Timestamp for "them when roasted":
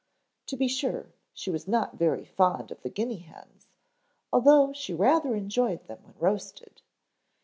5.85-6.81